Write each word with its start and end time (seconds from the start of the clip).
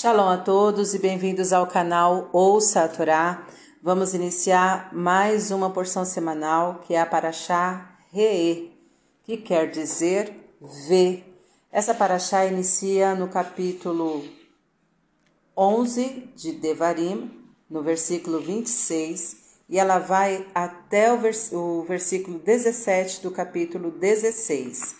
Shalom 0.00 0.30
a 0.30 0.38
todos 0.38 0.94
e 0.94 0.98
bem-vindos 0.98 1.52
ao 1.52 1.66
canal 1.66 2.30
Ouça 2.32 2.84
a 2.84 2.88
Torá. 2.88 3.46
Vamos 3.82 4.14
iniciar 4.14 4.88
mais 4.94 5.50
uma 5.50 5.68
porção 5.68 6.06
semanal 6.06 6.80
que 6.86 6.94
é 6.94 7.00
a 7.02 7.04
Paraxá 7.04 7.98
Re'e, 8.10 8.72
que 9.22 9.36
quer 9.36 9.70
dizer 9.70 10.32
vê. 10.88 11.22
Essa 11.70 11.92
Paraxá 11.92 12.46
inicia 12.46 13.14
no 13.14 13.28
capítulo 13.28 14.24
11 15.54 16.30
de 16.34 16.52
Devarim, 16.52 17.30
no 17.68 17.82
versículo 17.82 18.40
26, 18.40 19.36
e 19.68 19.78
ela 19.78 19.98
vai 19.98 20.46
até 20.54 21.12
o, 21.12 21.18
vers 21.18 21.52
o 21.52 21.82
versículo 21.82 22.38
17 22.38 23.20
do 23.20 23.30
capítulo 23.30 23.90
16. 23.90 24.96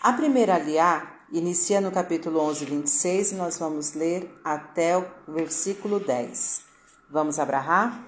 A 0.00 0.12
primeira 0.12 0.54
aliá 0.54 1.13
inicia 1.38 1.80
no 1.80 1.90
capítulo 1.90 2.40
11, 2.40 2.64
26 2.64 3.32
e 3.32 3.34
nós 3.34 3.58
vamos 3.58 3.92
ler 3.94 4.30
até 4.44 4.96
o 4.96 5.04
versículo 5.26 5.98
10. 5.98 6.62
Vamos 7.10 7.38
abrahar? 7.38 8.04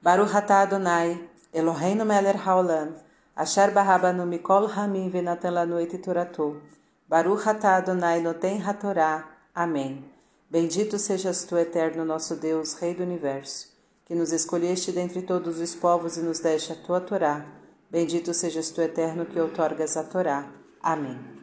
Baruch 0.00 0.34
atah 0.34 0.62
Adonai, 0.62 1.28
Eloheinu 1.52 2.04
melech 2.04 2.38
haolam, 2.46 2.94
asher 3.36 3.70
barabanu 3.72 4.26
mikol 4.26 4.66
hamim 4.68 5.10
venatan 5.10 5.50
lanu 5.50 5.78
et 5.78 5.96
toratou. 5.98 6.60
Baruch 7.06 7.46
atah 7.46 7.76
Adonai 7.76 8.20
noten 8.20 8.60
hatorá. 8.62 9.28
Amém. 9.54 10.04
Bendito 10.50 10.98
sejas 10.98 11.44
tu, 11.44 11.56
eterno 11.56 12.04
nosso 12.04 12.36
Deus, 12.36 12.74
Rei 12.74 12.94
do 12.94 13.02
Universo, 13.02 13.68
que 14.04 14.14
nos 14.14 14.32
escolheste 14.32 14.92
dentre 14.92 15.22
todos 15.22 15.58
os 15.58 15.74
povos 15.74 16.16
e 16.16 16.20
nos 16.20 16.38
deste 16.38 16.72
a 16.72 16.76
tua 16.76 17.00
Torá. 17.00 17.44
Bendito 17.90 18.32
sejas 18.32 18.70
tu, 18.70 18.80
eterno, 18.80 19.26
que 19.26 19.40
outorgas 19.40 19.96
a 19.96 20.04
Torá. 20.04 20.48
Amém. 20.82 21.33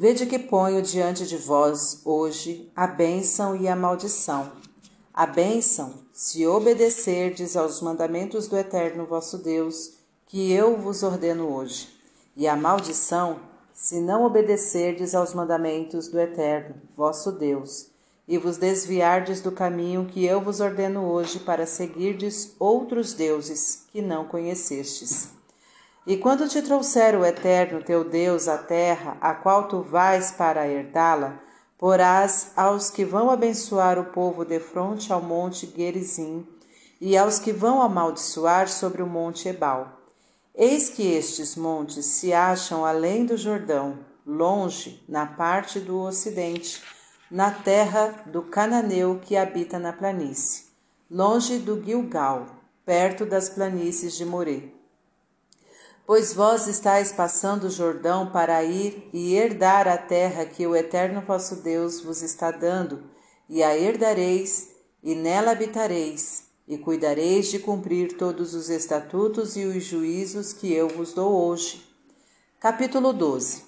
Vede 0.00 0.26
que 0.26 0.38
ponho 0.38 0.80
diante 0.80 1.26
de 1.26 1.36
vós 1.36 2.02
hoje 2.04 2.70
a 2.76 2.86
bênção 2.86 3.56
e 3.56 3.66
a 3.66 3.74
maldição. 3.74 4.52
A 5.12 5.26
bênção, 5.26 5.92
se 6.12 6.46
obedecerdes 6.46 7.56
aos 7.56 7.82
mandamentos 7.82 8.46
do 8.46 8.56
Eterno 8.56 9.04
vosso 9.06 9.38
Deus, 9.38 9.94
que 10.24 10.52
eu 10.52 10.76
vos 10.76 11.02
ordeno 11.02 11.52
hoje, 11.52 11.88
e 12.36 12.46
a 12.46 12.54
maldição, 12.54 13.40
se 13.74 14.00
não 14.00 14.24
obedecerdes 14.24 15.16
aos 15.16 15.34
mandamentos 15.34 16.06
do 16.06 16.20
Eterno 16.20 16.76
vosso 16.96 17.32
Deus, 17.32 17.88
e 18.28 18.38
vos 18.38 18.56
desviardes 18.56 19.40
do 19.40 19.50
caminho 19.50 20.06
que 20.06 20.24
eu 20.24 20.40
vos 20.40 20.60
ordeno 20.60 21.10
hoje 21.10 21.40
para 21.40 21.66
seguirdes 21.66 22.54
outros 22.60 23.14
deuses 23.14 23.82
que 23.90 24.00
não 24.00 24.24
conhecestes. 24.24 25.37
E 26.08 26.16
quando 26.16 26.48
te 26.48 26.62
trouxer 26.62 27.14
o 27.14 27.22
Eterno 27.22 27.82
teu 27.82 28.02
Deus 28.02 28.48
à 28.48 28.56
terra, 28.56 29.18
a 29.20 29.34
qual 29.34 29.68
tu 29.68 29.82
vais 29.82 30.30
para 30.30 30.66
herdá-la, 30.66 31.38
porás 31.76 32.50
aos 32.56 32.88
que 32.88 33.04
vão 33.04 33.30
abençoar 33.30 33.98
o 33.98 34.06
povo 34.06 34.42
de 34.42 34.58
fronte 34.58 35.12
ao 35.12 35.20
monte 35.20 35.70
Gerizim, 35.76 36.48
e 36.98 37.14
aos 37.14 37.38
que 37.38 37.52
vão 37.52 37.82
amaldiçoar 37.82 38.70
sobre 38.70 39.02
o 39.02 39.06
monte 39.06 39.50
Ebal. 39.50 40.00
Eis 40.54 40.88
que 40.88 41.06
estes 41.06 41.56
montes 41.56 42.06
se 42.06 42.32
acham 42.32 42.86
além 42.86 43.26
do 43.26 43.36
Jordão, 43.36 43.98
longe, 44.26 45.04
na 45.06 45.26
parte 45.26 45.78
do 45.78 46.00
ocidente, 46.00 46.82
na 47.30 47.50
terra 47.50 48.14
do 48.24 48.40
cananeu 48.44 49.20
que 49.22 49.36
habita 49.36 49.78
na 49.78 49.92
planície, 49.92 50.68
longe 51.10 51.58
do 51.58 51.78
Gilgal, 51.84 52.46
perto 52.86 53.26
das 53.26 53.50
planícies 53.50 54.14
de 54.14 54.24
Morê. 54.24 54.77
Pois 56.08 56.32
vós 56.32 56.66
estáis 56.66 57.12
passando 57.12 57.64
o 57.64 57.70
Jordão 57.70 58.30
para 58.30 58.64
ir 58.64 59.10
e 59.12 59.34
herdar 59.34 59.86
a 59.86 59.98
terra 59.98 60.46
que 60.46 60.66
o 60.66 60.74
Eterno 60.74 61.20
vosso 61.20 61.56
Deus 61.56 62.00
vos 62.00 62.22
está 62.22 62.50
dando, 62.50 63.02
e 63.46 63.62
a 63.62 63.76
herdareis, 63.76 64.70
e 65.02 65.14
nela 65.14 65.50
habitareis, 65.50 66.44
e 66.66 66.78
cuidareis 66.78 67.48
de 67.48 67.58
cumprir 67.58 68.16
todos 68.16 68.54
os 68.54 68.70
estatutos 68.70 69.54
e 69.54 69.66
os 69.66 69.84
juízos 69.84 70.54
que 70.54 70.72
eu 70.72 70.88
vos 70.88 71.12
dou 71.12 71.30
hoje. 71.30 71.86
Capítulo 72.58 73.12
12 73.12 73.64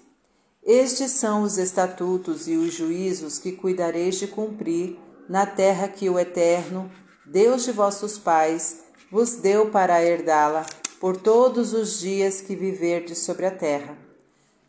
Estes 0.63 1.11
são 1.11 1.43
os 1.43 1.59
estatutos 1.59 2.49
e 2.49 2.57
os 2.57 2.73
juízos 2.73 3.39
que 3.39 3.53
cuidareis 3.53 4.15
de 4.15 4.27
cumprir 4.27 4.99
na 5.29 5.45
terra 5.45 5.89
que 5.89 6.09
o 6.09 6.19
Eterno, 6.19 6.91
Deus 7.27 7.65
de 7.65 7.73
vossos 7.73 8.17
pais, 8.17 8.79
vos 9.13 9.35
deu 9.35 9.71
para 9.71 10.03
herdá-la 10.03 10.65
por 11.01 11.17
todos 11.17 11.73
os 11.73 11.99
dias 11.99 12.43
que 12.43 12.55
viverdes 12.55 13.21
sobre 13.21 13.47
a 13.47 13.51
terra. 13.51 13.97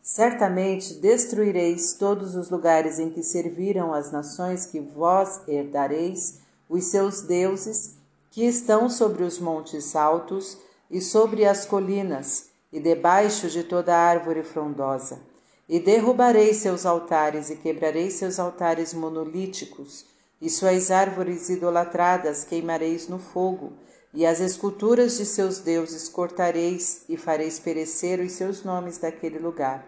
Certamente 0.02 0.94
destruireis 0.94 1.92
todos 1.92 2.34
os 2.34 2.48
lugares 2.48 2.98
em 2.98 3.10
que 3.10 3.22
serviram 3.22 3.92
as 3.92 4.10
nações 4.10 4.64
que 4.64 4.80
vós 4.80 5.42
herdareis, 5.46 6.38
os 6.70 6.86
seus 6.86 7.20
deuses, 7.20 7.96
que 8.30 8.46
estão 8.46 8.88
sobre 8.88 9.22
os 9.22 9.38
montes 9.38 9.94
altos 9.94 10.56
e 10.90 11.02
sobre 11.02 11.44
as 11.44 11.66
colinas, 11.66 12.46
e 12.72 12.80
debaixo 12.80 13.48
de 13.48 13.62
toda 13.62 13.94
árvore 13.94 14.42
frondosa. 14.42 15.20
E 15.68 15.78
derrubarei 15.78 16.54
seus 16.54 16.86
altares 16.86 17.50
e 17.50 17.56
quebrarei 17.56 18.10
seus 18.10 18.40
altares 18.40 18.94
monolíticos, 18.94 20.06
e 20.40 20.48
suas 20.48 20.90
árvores 20.90 21.50
idolatradas 21.50 22.42
queimareis 22.42 23.06
no 23.06 23.18
fogo, 23.18 23.74
e 24.14 24.26
as 24.26 24.40
esculturas 24.40 25.16
de 25.16 25.24
seus 25.24 25.58
deuses 25.58 26.08
cortareis 26.08 27.04
e 27.08 27.16
fareis 27.16 27.58
perecer 27.58 28.20
os 28.20 28.32
seus 28.32 28.62
nomes 28.62 28.98
daquele 28.98 29.38
lugar. 29.38 29.86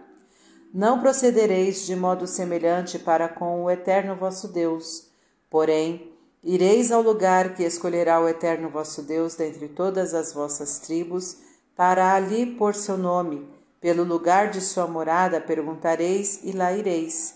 Não 0.73 0.99
procedereis 0.99 1.87
de 1.87 1.95
modo 1.95 2.27
semelhante 2.27 2.99
para 2.99 3.29
com 3.29 3.63
o 3.63 3.71
eterno 3.71 4.17
vosso 4.17 4.49
Deus, 4.49 5.07
porém, 5.51 6.11
ireis 6.43 6.91
ao 6.91 7.03
lugar 7.03 7.55
que 7.55 7.63
escolherá 7.63 8.21
o 8.21 8.29
eterno 8.29 8.71
vosso 8.71 9.03
Deus 9.03 9.35
dentre 9.35 9.69
todas 9.69 10.15
as 10.15 10.33
vossas 10.33 10.79
tribos, 10.79 11.37
para 11.77 12.15
ali 12.15 12.47
pôr 12.57 12.75
seu 12.75 12.97
nome, 12.97 13.47
pelo 13.81 14.03
lugar 14.03 14.51
de 14.51 14.61
sua 14.61 14.87
morada 14.87 15.41
perguntareis 15.41 16.41
e 16.43 16.53
lá 16.53 16.73
ireis. 16.73 17.35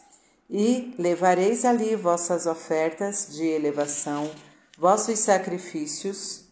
E 0.50 0.94
levareis 0.98 1.64
ali 1.64 1.94
vossas 1.94 2.46
ofertas 2.46 3.28
de 3.30 3.44
elevação, 3.44 4.30
vossos 4.78 5.18
sacrifícios, 5.18 6.47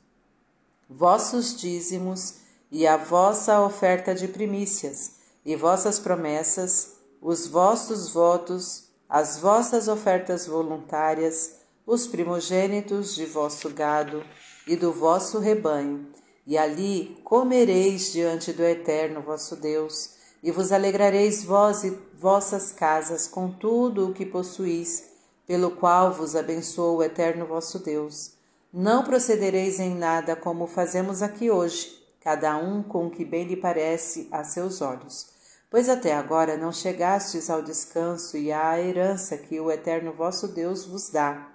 vossos 0.88 1.56
dízimos 1.56 2.34
e 2.70 2.86
a 2.86 2.96
vossa 2.96 3.60
oferta 3.60 4.14
de 4.14 4.28
primícias, 4.28 5.16
e 5.44 5.54
vossas 5.56 5.98
promessas, 5.98 6.94
os 7.20 7.46
vossos 7.46 8.10
votos, 8.10 8.84
as 9.08 9.38
vossas 9.38 9.88
ofertas 9.88 10.46
voluntárias, 10.46 11.56
os 11.86 12.06
primogênitos 12.06 13.14
de 13.14 13.26
vosso 13.26 13.70
gado 13.70 14.24
e 14.66 14.74
do 14.74 14.92
vosso 14.92 15.38
rebanho, 15.38 16.06
e 16.46 16.56
ali 16.58 17.20
comereis 17.24 18.12
diante 18.12 18.52
do 18.52 18.62
Eterno 18.62 19.20
vosso 19.20 19.56
Deus, 19.56 20.10
e 20.42 20.50
vos 20.50 20.70
alegrareis 20.70 21.44
vós 21.44 21.82
e 21.84 21.90
vossas 22.16 22.72
casas 22.72 23.26
com 23.26 23.50
tudo 23.50 24.08
o 24.08 24.12
que 24.12 24.26
possuís, 24.26 25.04
pelo 25.46 25.72
qual 25.72 26.12
vos 26.12 26.34
abençoou 26.36 26.98
o 26.98 27.02
Eterno 27.02 27.46
vosso 27.46 27.78
Deus 27.78 28.35
não 28.72 29.04
procedereis 29.04 29.80
em 29.80 29.94
nada 29.94 30.36
como 30.36 30.66
fazemos 30.66 31.22
aqui 31.22 31.50
hoje, 31.50 31.96
cada 32.20 32.56
um 32.56 32.82
com 32.82 33.06
o 33.06 33.10
que 33.10 33.24
bem 33.24 33.44
lhe 33.44 33.56
parece 33.56 34.28
a 34.30 34.44
seus 34.44 34.80
olhos. 34.80 35.28
Pois 35.70 35.88
até 35.88 36.14
agora 36.14 36.56
não 36.56 36.72
chegastes 36.72 37.50
ao 37.50 37.62
descanso 37.62 38.36
e 38.36 38.52
à 38.52 38.80
herança 38.80 39.36
que 39.36 39.58
o 39.60 39.70
Eterno 39.70 40.12
vosso 40.12 40.48
Deus 40.48 40.84
vos 40.84 41.10
dá. 41.10 41.48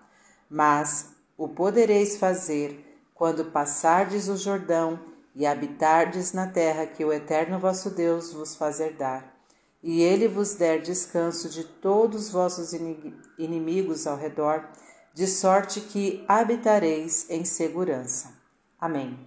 Mas 0.49 1.09
o 1.37 1.47
podereis 1.47 2.17
fazer 2.17 2.99
quando 3.13 3.45
passardes 3.45 4.27
o 4.27 4.35
Jordão 4.35 4.99
e 5.33 5.45
habitardes 5.45 6.33
na 6.33 6.47
terra 6.47 6.85
que 6.85 7.05
o 7.05 7.13
Eterno 7.13 7.59
vosso 7.59 7.89
Deus 7.89 8.33
vos 8.33 8.55
fazer 8.55 8.93
dar. 8.93 9.31
E 9.81 10.01
ele 10.01 10.27
vos 10.27 10.55
der 10.55 10.81
descanso 10.81 11.49
de 11.49 11.63
todos 11.63 12.25
os 12.25 12.31
vossos 12.31 12.73
inimigos 13.37 14.05
ao 14.05 14.17
redor, 14.17 14.67
de 15.13 15.27
sorte 15.27 15.81
que 15.81 16.23
habitareis 16.27 17.29
em 17.29 17.43
segurança. 17.43 18.33
Amém. 18.79 19.19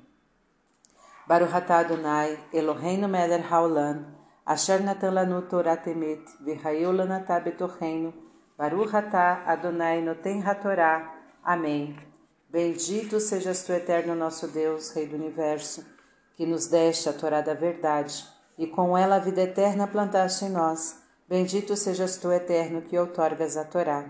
Baruch 1.26 1.54
atah 1.54 1.78
Adonai, 1.78 2.38
Eloheinu 2.52 3.08
melech 3.08 3.46
haolam, 3.50 4.06
asher 4.44 4.82
natan 4.82 5.12
lanu 5.12 5.42
Torah 5.42 5.76
temet, 5.76 6.22
v'hayeu 6.40 6.92
lanatah 6.92 7.40
betocheinu, 7.40 8.12
Baruch 8.56 8.94
atah 8.94 9.42
Adonai 9.46 10.00
noten 10.00 10.40
hatorá. 10.42 11.12
Amém. 11.42 11.96
Bendito 12.48 13.18
sejas 13.18 13.64
tu, 13.64 13.72
eterno 13.72 14.14
nosso 14.14 14.46
Deus, 14.46 14.92
Rei 14.92 15.08
do 15.08 15.16
Universo, 15.16 15.84
que 16.34 16.46
nos 16.46 16.68
deste 16.68 17.08
a 17.08 17.12
Torá 17.12 17.40
da 17.40 17.52
verdade, 17.52 18.24
e 18.56 18.68
com 18.68 18.96
ela 18.96 19.16
a 19.16 19.18
vida 19.18 19.42
eterna 19.42 19.88
plantaste 19.88 20.44
em 20.44 20.50
nós. 20.50 21.02
Bendito 21.28 21.76
sejas 21.76 22.16
tu, 22.16 22.30
eterno, 22.30 22.82
que 22.82 22.96
outorgas 22.96 23.56
a 23.56 23.64
Torá. 23.64 24.08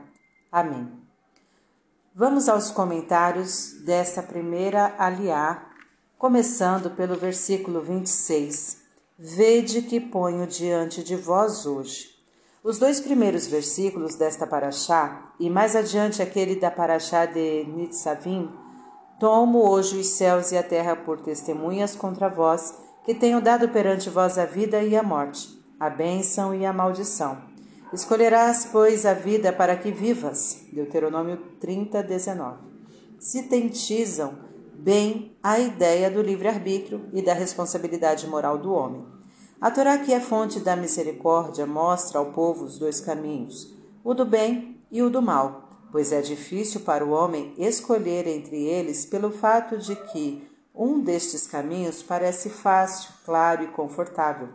Amém. 0.52 1.03
Vamos 2.16 2.48
aos 2.48 2.70
comentários 2.70 3.72
desta 3.84 4.22
primeira 4.22 4.94
aliá, 4.96 5.66
começando 6.16 6.88
pelo 6.90 7.16
versículo 7.16 7.80
26. 7.80 8.76
Vede 9.18 9.82
que 9.82 9.98
ponho 9.98 10.46
diante 10.46 11.02
de 11.02 11.16
vós 11.16 11.66
hoje. 11.66 12.10
Os 12.62 12.78
dois 12.78 13.00
primeiros 13.00 13.48
versículos 13.48 14.14
desta 14.14 14.46
paraxá 14.46 15.32
e 15.40 15.50
mais 15.50 15.74
adiante 15.74 16.22
aquele 16.22 16.54
da 16.54 16.70
paraxá 16.70 17.26
de 17.26 17.64
Nitzavim, 17.64 18.48
tomo 19.18 19.68
hoje 19.68 19.98
os 19.98 20.06
céus 20.06 20.52
e 20.52 20.56
a 20.56 20.62
terra 20.62 20.94
por 20.94 21.20
testemunhas 21.20 21.96
contra 21.96 22.28
vós, 22.28 22.78
que 23.04 23.12
tenho 23.12 23.40
dado 23.40 23.70
perante 23.70 24.08
vós 24.08 24.38
a 24.38 24.44
vida 24.44 24.80
e 24.84 24.96
a 24.96 25.02
morte, 25.02 25.48
a 25.80 25.90
bênção 25.90 26.54
e 26.54 26.64
a 26.64 26.72
maldição. 26.72 27.53
Escolherás, 27.94 28.68
pois, 28.72 29.06
a 29.06 29.14
vida 29.14 29.52
para 29.52 29.76
que 29.76 29.92
vivas. 29.92 30.64
Deuteronômio 30.72 31.36
30, 31.60 32.02
19. 32.02 32.58
Sintetizam 33.20 34.34
bem 34.74 35.36
a 35.40 35.60
ideia 35.60 36.10
do 36.10 36.20
livre-arbítrio 36.20 37.08
e 37.12 37.22
da 37.22 37.32
responsabilidade 37.32 38.26
moral 38.26 38.58
do 38.58 38.72
homem. 38.72 39.06
A 39.60 39.70
Torá, 39.70 39.96
que 39.96 40.12
é 40.12 40.18
fonte 40.18 40.58
da 40.58 40.74
misericórdia, 40.74 41.66
mostra 41.66 42.18
ao 42.18 42.32
povo 42.32 42.64
os 42.64 42.80
dois 42.80 43.00
caminhos, 43.00 43.72
o 44.02 44.12
do 44.12 44.24
bem 44.24 44.76
e 44.90 45.00
o 45.00 45.08
do 45.08 45.22
mal, 45.22 45.70
pois 45.92 46.10
é 46.10 46.20
difícil 46.20 46.80
para 46.80 47.06
o 47.06 47.10
homem 47.10 47.54
escolher 47.56 48.26
entre 48.26 48.60
eles 48.60 49.06
pelo 49.06 49.30
fato 49.30 49.78
de 49.78 49.94
que 49.94 50.44
um 50.74 50.98
destes 50.98 51.46
caminhos 51.46 52.02
parece 52.02 52.50
fácil, 52.50 53.14
claro 53.24 53.62
e 53.62 53.68
confortável 53.68 54.48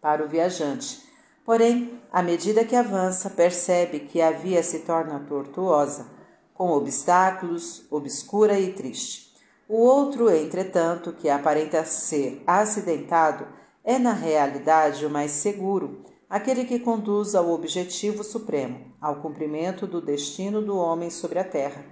para 0.00 0.24
o 0.24 0.28
viajante. 0.28 1.05
Porém, 1.46 2.00
à 2.12 2.22
medida 2.22 2.64
que 2.64 2.74
avança, 2.74 3.30
percebe 3.30 4.00
que 4.00 4.20
a 4.20 4.32
via 4.32 4.64
se 4.64 4.80
torna 4.80 5.20
tortuosa, 5.20 6.08
com 6.52 6.72
obstáculos, 6.72 7.86
obscura 7.88 8.58
e 8.58 8.72
triste. 8.72 9.32
O 9.68 9.76
outro, 9.76 10.28
entretanto, 10.28 11.12
que 11.12 11.28
aparenta 11.28 11.84
ser 11.84 12.42
acidentado, 12.44 13.46
é 13.84 13.96
na 13.96 14.12
realidade 14.12 15.06
o 15.06 15.10
mais 15.10 15.30
seguro, 15.30 16.04
aquele 16.28 16.64
que 16.64 16.80
conduz 16.80 17.36
ao 17.36 17.48
objetivo 17.50 18.24
supremo, 18.24 18.92
ao 19.00 19.22
cumprimento 19.22 19.86
do 19.86 20.00
destino 20.00 20.60
do 20.60 20.76
homem 20.76 21.10
sobre 21.10 21.38
a 21.38 21.44
terra. 21.44 21.84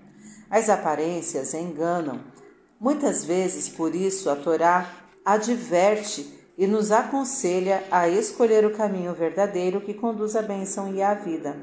As 0.51 0.69
aparências 0.69 1.55
enganam. 1.55 2.21
Muitas 2.81 3.25
vezes, 3.25 3.69
por 3.69 3.95
isso, 3.95 4.29
a 4.29 4.35
Torá 4.35 4.91
adverte 5.25 6.44
e 6.57 6.67
nos 6.67 6.93
aconselha 6.93 7.85
a 7.91 8.09
escolher 8.09 8.65
o 8.65 8.75
caminho 8.75 9.13
verdadeiro 9.13 9.81
que 9.81 9.95
conduz 9.95 10.37
à 10.37 10.43
bênção 10.43 10.95
e 10.95 11.03
à 11.03 11.15
vida. 11.15 11.57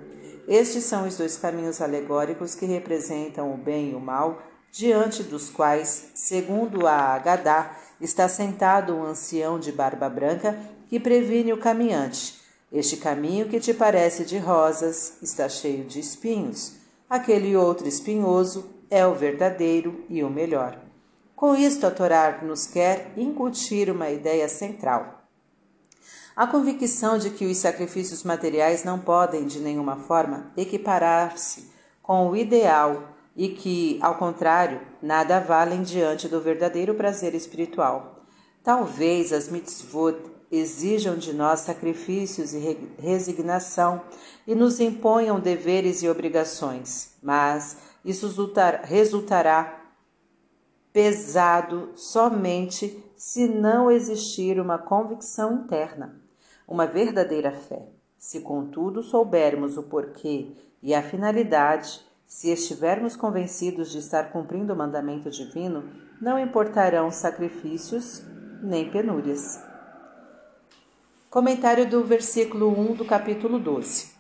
Estes 0.48 0.84
são 0.84 1.08
os 1.08 1.18
dois 1.18 1.38
caminhos 1.38 1.82
alegóricos 1.82 2.56
que 2.56 2.66
representam 2.66 3.54
o 3.54 3.58
bem 3.58 3.92
e 3.92 3.96
o 3.96 4.00
mal, 4.00 4.42
diante 4.72 5.24
dos 5.24 5.50
quais, 5.50 6.12
segundo 6.14 6.88
a 6.88 6.94
Agadá, 6.94 7.78
está 8.00 8.28
sentado 8.28 8.94
um 8.94 9.04
ancião 9.04 9.60
de 9.60 9.72
barba 9.72 10.10
branca 10.10 10.58
que 10.90 11.00
previne 11.00 11.54
o 11.54 11.58
caminhante. 11.58 12.40
Este 12.72 12.98
caminho 12.98 13.48
que 13.48 13.60
te 13.60 13.74
parece 13.74 14.26
de 14.26 14.38
rosas 14.38 15.18
está 15.22 15.48
cheio 15.48 15.86
de 15.86 16.00
espinhos. 16.00 16.74
Aquele 17.10 17.56
outro 17.56 17.88
espinhoso 17.88 18.70
é 18.90 19.06
o 19.06 19.14
verdadeiro 19.14 20.04
e 20.10 20.24
o 20.24 20.30
melhor. 20.30 20.91
Com 21.42 21.56
isto, 21.56 21.88
a 21.88 21.90
Torá 21.90 22.40
nos 22.44 22.68
quer 22.68 23.14
incutir 23.18 23.90
uma 23.90 24.12
ideia 24.12 24.48
central. 24.48 25.24
A 26.36 26.46
convicção 26.46 27.18
de 27.18 27.32
que 27.32 27.48
os 27.48 27.58
sacrifícios 27.58 28.24
materiais 28.24 28.84
não 28.84 29.00
podem, 29.00 29.48
de 29.48 29.60
nenhuma 29.60 29.96
forma, 29.96 30.52
equiparar-se 30.56 31.72
com 32.00 32.30
o 32.30 32.36
ideal 32.36 33.16
e 33.36 33.50
que, 33.50 33.98
ao 34.04 34.20
contrário, 34.20 34.82
nada 35.02 35.40
valem 35.40 35.82
diante 35.82 36.28
do 36.28 36.40
verdadeiro 36.40 36.94
prazer 36.94 37.34
espiritual. 37.34 38.18
Talvez 38.64 39.34
as 39.34 39.50
mitzvot 39.50 40.20
exijam 40.52 41.18
de 41.18 41.34
nós 41.34 41.62
sacrifícios 41.62 42.54
e 42.54 42.78
resignação 43.00 44.00
e 44.46 44.54
nos 44.54 44.80
imponham 44.80 45.40
deveres 45.40 46.04
e 46.04 46.08
obrigações, 46.08 47.16
mas 47.20 47.78
isso 48.06 48.28
resultará 48.84 49.81
pesado 50.94 51.92
somente 51.96 53.04
se 53.16 53.48
não 53.48 53.90
existir 53.90 54.60
uma 54.60 54.78
convicção 54.78 55.54
interna, 55.54 56.20
uma 56.68 56.86
verdadeira 56.86 57.52
fé. 57.52 57.88
Se, 58.18 58.42
contudo, 58.42 59.02
soubermos 59.02 59.78
o 59.78 59.84
porquê 59.84 60.52
e 60.82 60.94
a 60.94 61.02
finalidade, 61.02 62.02
se 62.28 62.50
estivermos 62.50 63.16
convencidos 63.16 63.92
de 63.92 64.00
estar 64.00 64.32
cumprindo 64.32 64.74
o 64.74 64.76
mandamento 64.76 65.30
divino, 65.30 65.90
não 66.22 66.38
importarão 66.38 67.12
sacrifícios 67.12 68.24
nem 68.62 68.90
penúrias. 68.90 69.60
Comentário 71.30 71.90
do 71.90 72.04
versículo 72.04 72.70
1 72.70 72.94
do 72.96 73.06
capítulo 73.06 73.60
12. 73.60 74.12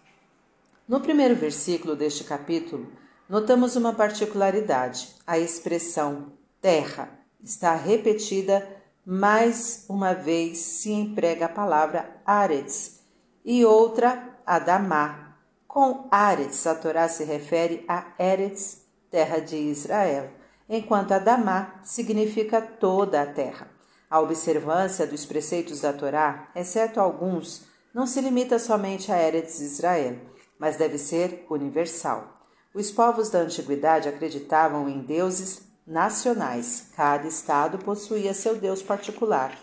No 0.87 0.99
primeiro 1.01 1.35
versículo 1.35 1.95
deste 1.95 2.23
capítulo, 2.23 2.91
notamos 3.29 3.75
uma 3.75 3.93
particularidade. 3.93 5.15
A 5.27 5.37
expressão 5.37 6.33
terra 6.61 7.09
está 7.43 7.75
repetida 7.75 8.67
mais 9.05 9.85
uma 9.89 10.13
vez 10.13 10.59
se 10.59 10.91
emprega 10.91 11.45
a 11.45 11.49
palavra 11.49 12.21
aretz 12.25 13.01
e 13.43 13.65
outra 13.65 14.37
adamá, 14.45 15.35
com 15.67 16.07
Aretz, 16.11 16.67
a 16.67 16.75
Torá 16.75 17.07
se 17.07 17.23
refere 17.23 17.85
a 17.87 18.13
Eretz, 18.19 18.85
terra 19.09 19.39
de 19.39 19.55
Israel, 19.55 20.29
enquanto 20.69 21.13
Adamá 21.13 21.79
significa 21.83 22.61
toda 22.61 23.21
a 23.21 23.25
terra. 23.25 23.69
A 24.09 24.19
observância 24.19 25.07
dos 25.07 25.25
preceitos 25.25 25.81
da 25.81 25.93
Torá, 25.93 26.49
exceto 26.55 26.99
alguns, 26.99 27.65
não 27.93 28.05
se 28.05 28.19
limita 28.21 28.59
somente 28.59 29.11
a 29.11 29.21
Eretz 29.21 29.59
Israel, 29.61 30.19
mas 30.59 30.75
deve 30.75 30.97
ser 30.97 31.45
universal. 31.49 32.41
Os 32.73 32.91
povos 32.91 33.29
da 33.29 33.39
antiguidade 33.39 34.07
acreditavam 34.07 34.87
em 34.87 35.01
deuses 35.01 35.70
nacionais. 35.85 36.87
Cada 36.95 37.27
estado 37.27 37.77
possuía 37.77 38.33
seu 38.33 38.55
deus 38.55 38.81
particular. 38.81 39.57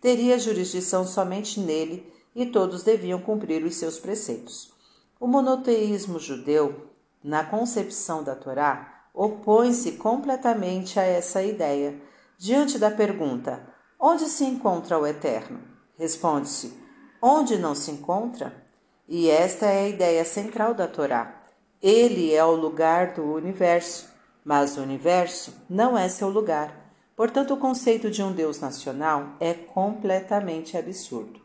Teria 0.00 0.38
jurisdição 0.38 1.06
somente 1.06 1.60
nele 1.60 2.12
e 2.34 2.46
todos 2.46 2.82
deviam 2.82 3.20
cumprir 3.20 3.64
os 3.64 3.76
seus 3.76 3.98
preceitos. 3.98 4.72
O 5.18 5.26
monoteísmo 5.26 6.18
judeu, 6.18 6.88
na 7.22 7.44
concepção 7.44 8.22
da 8.22 8.36
Torá, 8.36 9.08
opõe-se 9.12 9.92
completamente 9.92 11.00
a 11.00 11.02
essa 11.02 11.42
ideia. 11.42 12.00
Diante 12.38 12.78
da 12.78 12.90
pergunta: 12.90 13.66
onde 13.98 14.26
se 14.26 14.44
encontra 14.44 14.98
o 14.98 15.06
Eterno? 15.06 15.60
Responde-se: 15.98 16.72
onde 17.20 17.58
não 17.58 17.74
se 17.74 17.90
encontra? 17.90 18.64
E 19.08 19.28
esta 19.28 19.66
é 19.66 19.86
a 19.86 19.88
ideia 19.88 20.24
central 20.24 20.74
da 20.74 20.86
Torá. 20.86 21.42
Ele 21.82 22.32
é 22.32 22.44
o 22.44 22.54
lugar 22.54 23.14
do 23.14 23.24
universo, 23.24 24.08
mas 24.44 24.76
o 24.76 24.82
universo 24.82 25.54
não 25.68 25.96
é 25.96 26.08
seu 26.08 26.28
lugar. 26.28 26.92
Portanto, 27.16 27.54
o 27.54 27.56
conceito 27.56 28.10
de 28.10 28.22
um 28.22 28.32
Deus 28.32 28.60
nacional 28.60 29.36
é 29.40 29.52
completamente 29.54 30.76
absurdo. 30.76 31.40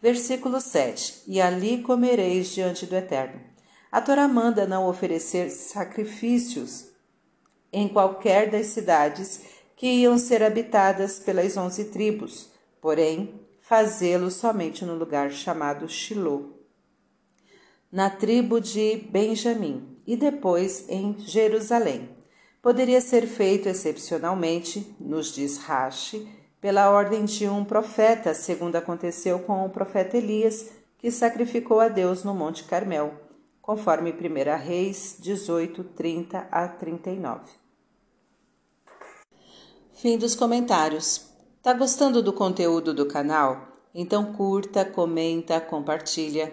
Versículo 0.00 0.60
7: 0.60 1.24
E 1.26 1.40
ali 1.40 1.82
comereis 1.82 2.48
diante 2.48 2.86
do 2.86 2.96
Eterno. 2.96 3.40
A 3.90 4.00
Torá 4.00 4.28
manda 4.28 4.66
não 4.66 4.86
oferecer 4.86 5.50
sacrifícios 5.50 6.86
em 7.72 7.88
qualquer 7.88 8.50
das 8.50 8.66
cidades 8.66 9.40
que 9.76 9.86
iam 9.86 10.18
ser 10.18 10.42
habitadas 10.42 11.18
pelas 11.18 11.56
onze 11.56 11.86
tribos, 11.86 12.50
porém 12.80 13.40
fazê-lo 13.60 14.30
somente 14.30 14.84
no 14.84 14.94
lugar 14.94 15.30
chamado 15.30 15.88
Shilô, 15.88 16.50
na 17.90 18.10
tribo 18.10 18.60
de 18.60 18.96
Benjamim, 18.96 19.89
e 20.10 20.16
depois 20.16 20.86
em 20.88 21.16
Jerusalém. 21.20 22.10
Poderia 22.60 23.00
ser 23.00 23.28
feito 23.28 23.68
excepcionalmente, 23.68 24.92
nos 24.98 25.32
diz 25.32 25.56
Rashi, 25.58 26.28
pela 26.60 26.90
ordem 26.90 27.24
de 27.24 27.48
um 27.48 27.64
profeta, 27.64 28.34
segundo 28.34 28.74
aconteceu 28.74 29.38
com 29.38 29.64
o 29.64 29.70
profeta 29.70 30.16
Elias, 30.16 30.68
que 30.98 31.12
sacrificou 31.12 31.78
a 31.78 31.86
Deus 31.86 32.24
no 32.24 32.34
Monte 32.34 32.64
Carmel, 32.64 33.14
conforme 33.62 34.10
1 34.10 34.58
Reis 34.58 35.16
18, 35.20 35.84
30 35.84 36.48
a 36.50 36.66
39. 36.66 37.44
Fim 39.94 40.18
dos 40.18 40.34
comentários. 40.34 41.30
Tá 41.62 41.72
gostando 41.72 42.20
do 42.20 42.32
conteúdo 42.32 42.92
do 42.92 43.06
canal? 43.06 43.68
Então 43.94 44.32
curta, 44.32 44.84
comenta, 44.84 45.60
compartilha. 45.60 46.52